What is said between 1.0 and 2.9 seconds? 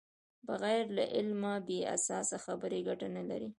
علمه بې اساسه خبرې